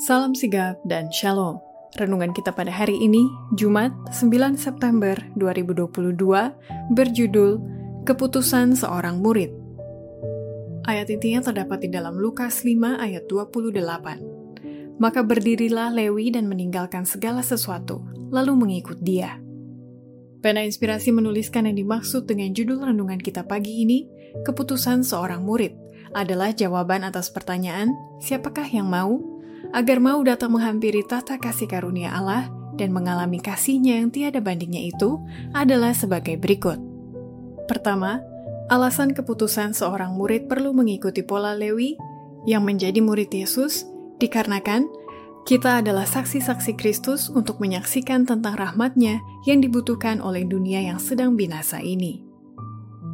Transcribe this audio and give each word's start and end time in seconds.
Salam 0.00 0.32
sigap 0.32 0.80
dan 0.88 1.12
shalom. 1.12 1.60
Renungan 2.00 2.32
kita 2.32 2.56
pada 2.56 2.72
hari 2.72 2.96
ini, 2.96 3.28
Jumat 3.52 3.92
9 4.08 4.56
September 4.56 5.12
2022, 5.36 6.96
berjudul 6.96 7.60
Keputusan 8.08 8.72
Seorang 8.72 9.20
Murid. 9.20 9.52
Ayat 10.88 11.12
intinya 11.12 11.44
terdapat 11.44 11.84
di 11.84 11.92
dalam 11.92 12.16
Lukas 12.16 12.64
5 12.64 13.04
ayat 13.04 13.28
28. 13.28 14.96
Maka 14.96 15.20
berdirilah 15.20 15.92
Lewi 15.92 16.32
dan 16.32 16.48
meninggalkan 16.48 17.04
segala 17.04 17.44
sesuatu, 17.44 18.00
lalu 18.32 18.56
mengikut 18.56 18.96
dia. 19.04 19.36
Pena 20.40 20.64
Inspirasi 20.64 21.12
menuliskan 21.12 21.68
yang 21.68 21.76
dimaksud 21.76 22.24
dengan 22.24 22.56
judul 22.56 22.80
renungan 22.80 23.20
kita 23.20 23.44
pagi 23.44 23.84
ini, 23.84 24.08
Keputusan 24.40 25.04
Seorang 25.04 25.44
Murid, 25.44 25.76
adalah 26.16 26.52
jawaban 26.56 27.04
atas 27.04 27.28
pertanyaan, 27.28 27.92
siapakah 28.20 28.64
yang 28.64 28.88
mau 28.88 29.31
agar 29.72 29.98
mau 29.98 30.20
datang 30.20 30.52
menghampiri 30.52 31.02
tata 31.04 31.40
kasih 31.40 31.68
karunia 31.68 32.12
Allah 32.12 32.52
dan 32.76 32.92
mengalami 32.92 33.40
kasihnya 33.40 34.00
yang 34.00 34.08
tiada 34.12 34.40
bandingnya 34.40 34.84
itu 34.88 35.20
adalah 35.52 35.92
sebagai 35.96 36.36
berikut. 36.36 36.80
Pertama, 37.68 38.20
alasan 38.68 39.16
keputusan 39.16 39.72
seorang 39.76 40.16
murid 40.16 40.48
perlu 40.48 40.72
mengikuti 40.76 41.24
pola 41.24 41.56
Lewi 41.56 41.96
yang 42.48 42.64
menjadi 42.64 43.00
murid 43.00 43.32
Yesus 43.32 43.88
dikarenakan 44.20 44.88
kita 45.42 45.82
adalah 45.82 46.06
saksi-saksi 46.06 46.78
Kristus 46.78 47.26
untuk 47.26 47.58
menyaksikan 47.58 48.22
tentang 48.22 48.54
rahmatnya 48.54 49.18
yang 49.42 49.58
dibutuhkan 49.58 50.22
oleh 50.22 50.46
dunia 50.46 50.78
yang 50.86 51.02
sedang 51.02 51.34
binasa 51.34 51.82
ini. 51.82 52.31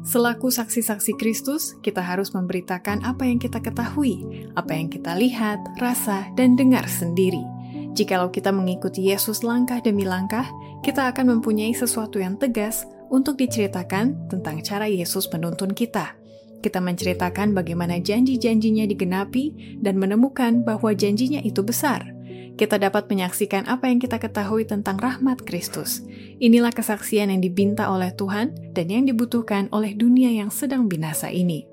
Selaku 0.00 0.48
saksi-saksi 0.48 1.12
Kristus, 1.20 1.76
kita 1.84 2.00
harus 2.00 2.32
memberitakan 2.32 3.04
apa 3.04 3.28
yang 3.28 3.36
kita 3.36 3.60
ketahui, 3.60 4.48
apa 4.56 4.72
yang 4.72 4.88
kita 4.88 5.12
lihat, 5.12 5.60
rasa, 5.76 6.32
dan 6.40 6.56
dengar 6.56 6.88
sendiri. 6.88 7.44
Jikalau 7.92 8.32
kita 8.32 8.48
mengikuti 8.48 9.12
Yesus 9.12 9.44
langkah 9.44 9.76
demi 9.84 10.08
langkah, 10.08 10.48
kita 10.80 11.12
akan 11.12 11.36
mempunyai 11.36 11.76
sesuatu 11.76 12.16
yang 12.16 12.40
tegas 12.40 12.88
untuk 13.12 13.36
diceritakan 13.36 14.32
tentang 14.32 14.64
cara 14.64 14.88
Yesus 14.88 15.28
menuntun 15.28 15.76
kita. 15.76 16.16
Kita 16.64 16.80
menceritakan 16.80 17.52
bagaimana 17.52 18.00
janji-janjinya 18.00 18.88
digenapi 18.88 19.76
dan 19.84 20.00
menemukan 20.00 20.64
bahwa 20.64 20.96
janjinya 20.96 21.44
itu 21.44 21.60
besar– 21.60 22.08
kita 22.60 22.76
dapat 22.76 23.08
menyaksikan 23.08 23.64
apa 23.64 23.88
yang 23.88 23.96
kita 23.96 24.20
ketahui 24.20 24.68
tentang 24.68 25.00
rahmat 25.00 25.40
Kristus. 25.48 26.04
Inilah 26.36 26.76
kesaksian 26.76 27.32
yang 27.32 27.40
dibinta 27.40 27.88
oleh 27.88 28.12
Tuhan 28.12 28.76
dan 28.76 28.92
yang 28.92 29.08
dibutuhkan 29.08 29.72
oleh 29.72 29.96
dunia 29.96 30.28
yang 30.28 30.52
sedang 30.52 30.84
binasa 30.84 31.32
ini. 31.32 31.64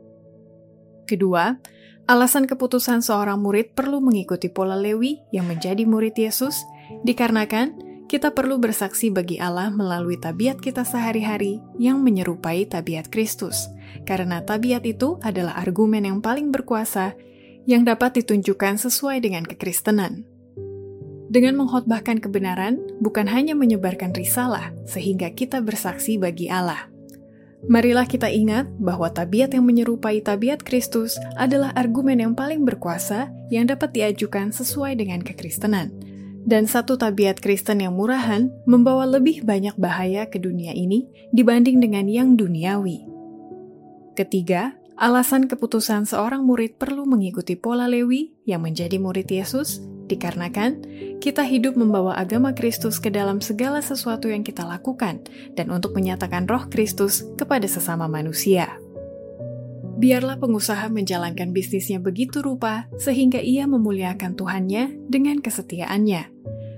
Kedua, 1.04 1.60
alasan 2.08 2.48
keputusan 2.48 3.04
seorang 3.04 3.44
murid 3.44 3.76
perlu 3.76 4.00
mengikuti 4.00 4.48
pola 4.48 4.80
Lewi 4.80 5.20
yang 5.36 5.52
menjadi 5.52 5.84
murid 5.84 6.16
Yesus 6.16 6.64
dikarenakan 7.04 7.84
kita 8.08 8.32
perlu 8.32 8.56
bersaksi 8.56 9.12
bagi 9.12 9.36
Allah 9.44 9.68
melalui 9.68 10.16
tabiat 10.16 10.64
kita 10.64 10.88
sehari-hari 10.88 11.60
yang 11.76 12.00
menyerupai 12.00 12.64
tabiat 12.64 13.12
Kristus, 13.12 13.68
karena 14.08 14.40
tabiat 14.40 14.88
itu 14.88 15.20
adalah 15.20 15.60
argumen 15.60 16.08
yang 16.08 16.24
paling 16.24 16.48
berkuasa 16.56 17.20
yang 17.68 17.84
dapat 17.84 18.24
ditunjukkan 18.24 18.80
sesuai 18.80 19.20
dengan 19.20 19.44
kekristenan. 19.44 20.37
Dengan 21.28 21.60
mengkhotbahkan 21.60 22.24
kebenaran, 22.24 22.80
bukan 23.04 23.28
hanya 23.28 23.52
menyebarkan 23.52 24.16
risalah, 24.16 24.72
sehingga 24.88 25.28
kita 25.36 25.60
bersaksi 25.60 26.16
bagi 26.16 26.48
Allah. 26.48 26.88
Marilah 27.68 28.08
kita 28.08 28.32
ingat 28.32 28.70
bahwa 28.80 29.12
tabiat 29.12 29.52
yang 29.52 29.68
menyerupai 29.68 30.24
tabiat 30.24 30.64
Kristus 30.64 31.20
adalah 31.36 31.76
argumen 31.76 32.24
yang 32.24 32.32
paling 32.32 32.64
berkuasa 32.64 33.28
yang 33.52 33.68
dapat 33.68 33.92
diajukan 33.92 34.56
sesuai 34.56 34.96
dengan 34.96 35.20
kekristenan. 35.20 35.92
Dan 36.48 36.64
satu 36.64 36.96
tabiat 36.96 37.44
Kristen 37.44 37.84
yang 37.84 38.00
murahan 38.00 38.48
membawa 38.64 39.04
lebih 39.04 39.44
banyak 39.44 39.76
bahaya 39.76 40.32
ke 40.32 40.40
dunia 40.40 40.72
ini 40.72 41.12
dibanding 41.36 41.84
dengan 41.84 42.08
yang 42.08 42.40
duniawi. 42.40 43.04
Ketiga, 44.16 44.72
alasan 44.96 45.52
keputusan 45.52 46.08
seorang 46.08 46.48
murid 46.48 46.80
perlu 46.80 47.04
mengikuti 47.04 47.60
pola 47.60 47.92
Lewi 47.92 48.32
yang 48.48 48.64
menjadi 48.64 48.96
murid 48.96 49.28
Yesus 49.28 49.84
Dikarenakan 50.08 50.72
kita 51.20 51.44
hidup 51.44 51.76
membawa 51.76 52.16
agama 52.16 52.56
Kristus 52.56 52.98
ke 52.98 53.12
dalam 53.12 53.44
segala 53.44 53.84
sesuatu 53.84 54.32
yang 54.32 54.42
kita 54.42 54.64
lakukan 54.64 55.28
dan 55.60 55.68
untuk 55.68 55.92
menyatakan 55.92 56.48
roh 56.48 56.72
Kristus 56.72 57.28
kepada 57.36 57.68
sesama 57.68 58.08
manusia. 58.08 58.80
Biarlah 59.98 60.38
pengusaha 60.38 60.88
menjalankan 60.94 61.52
bisnisnya 61.52 61.98
begitu 61.98 62.40
rupa 62.46 62.86
sehingga 63.02 63.42
ia 63.42 63.66
memuliakan 63.66 64.38
Tuhannya 64.38 65.10
dengan 65.10 65.42
kesetiaannya. 65.42 66.38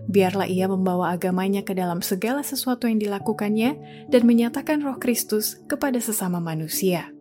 Biarlah 0.09 0.49
ia 0.49 0.65
membawa 0.65 1.13
agamanya 1.13 1.61
ke 1.61 1.77
dalam 1.77 2.01
segala 2.01 2.41
sesuatu 2.41 2.89
yang 2.89 2.97
dilakukannya 2.97 3.77
dan 4.09 4.21
menyatakan 4.25 4.81
roh 4.81 4.97
Kristus 4.97 5.61
kepada 5.69 6.01
sesama 6.01 6.41
manusia. 6.41 7.13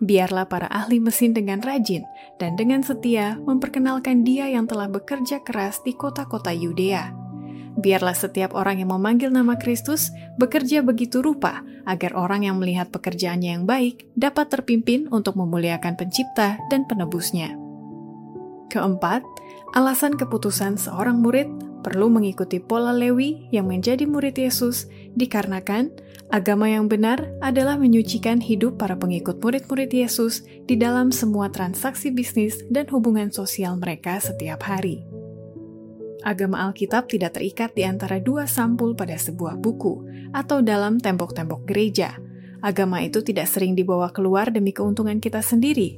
Biarlah 0.00 0.48
para 0.48 0.64
ahli 0.72 0.96
mesin 0.96 1.36
dengan 1.36 1.60
rajin 1.60 2.08
dan 2.40 2.56
dengan 2.56 2.80
setia 2.80 3.36
memperkenalkan 3.44 4.24
dia 4.24 4.48
yang 4.48 4.64
telah 4.64 4.88
bekerja 4.88 5.44
keras 5.44 5.84
di 5.84 5.92
kota-kota 5.92 6.56
Yudea. 6.56 7.12
Biarlah 7.76 8.16
setiap 8.16 8.56
orang 8.56 8.80
yang 8.80 8.90
memanggil 8.96 9.28
nama 9.28 9.60
Kristus 9.60 10.08
bekerja 10.40 10.80
begitu 10.80 11.20
rupa 11.20 11.60
agar 11.84 12.16
orang 12.16 12.48
yang 12.48 12.56
melihat 12.56 12.88
pekerjaannya 12.88 13.60
yang 13.60 13.64
baik 13.68 14.08
dapat 14.16 14.48
terpimpin 14.48 15.06
untuk 15.12 15.36
memuliakan 15.36 15.94
pencipta 16.00 16.56
dan 16.72 16.88
penebusnya. 16.88 17.54
Keempat, 18.72 19.20
alasan 19.76 20.16
keputusan 20.16 20.80
seorang 20.80 21.20
murid 21.20 21.46
perlu 21.80 22.08
mengikuti 22.12 22.60
pola 22.60 22.92
Lewi 22.92 23.48
yang 23.52 23.68
menjadi 23.68 24.04
murid 24.04 24.36
Yesus 24.36 24.88
dikarenakan 25.16 25.92
agama 26.30 26.70
yang 26.70 26.86
benar 26.86 27.26
adalah 27.42 27.76
menyucikan 27.76 28.38
hidup 28.38 28.78
para 28.78 28.94
pengikut 28.96 29.42
murid-murid 29.42 29.90
Yesus 29.90 30.46
di 30.64 30.78
dalam 30.78 31.10
semua 31.10 31.50
transaksi 31.50 32.14
bisnis 32.14 32.62
dan 32.70 32.86
hubungan 32.90 33.34
sosial 33.34 33.76
mereka 33.76 34.22
setiap 34.22 34.62
hari. 34.64 35.02
Agama 36.22 36.68
Alkitab 36.68 37.08
tidak 37.10 37.36
terikat 37.40 37.74
di 37.74 37.82
antara 37.82 38.20
dua 38.20 38.44
sampul 38.44 38.94
pada 38.94 39.16
sebuah 39.16 39.56
buku 39.58 40.04
atau 40.36 40.60
dalam 40.60 41.00
tembok-tembok 41.00 41.64
gereja. 41.64 42.16
Agama 42.60 43.00
itu 43.00 43.24
tidak 43.24 43.48
sering 43.48 43.72
dibawa 43.72 44.12
keluar 44.12 44.52
demi 44.52 44.76
keuntungan 44.76 45.16
kita 45.16 45.40
sendiri, 45.40 45.96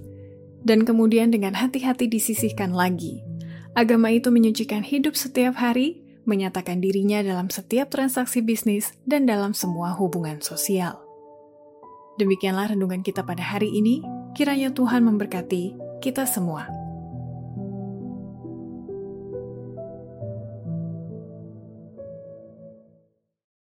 dan 0.63 0.87
kemudian 0.87 1.35
dengan 1.35 1.59
hati-hati 1.59 2.07
disisihkan 2.07 2.71
lagi 2.71 3.27
Agama 3.73 4.13
itu 4.13 4.29
menyucikan 4.29 4.85
hidup 4.85 5.17
setiap 5.17 5.57
hari, 5.57 6.05
menyatakan 6.25 6.83
dirinya 6.83 7.23
dalam 7.23 7.51
setiap 7.51 7.91
transaksi 7.91 8.43
bisnis 8.43 8.95
dan 9.07 9.27
dalam 9.27 9.55
semua 9.55 9.95
hubungan 9.95 10.43
sosial. 10.43 10.99
Demikianlah 12.21 12.77
renungan 12.77 13.01
kita 13.01 13.25
pada 13.25 13.41
hari 13.41 13.73
ini. 13.73 14.05
Kiranya 14.37 14.73
Tuhan 14.73 15.05
memberkati 15.05 15.77
kita 16.01 16.29
semua. 16.29 16.82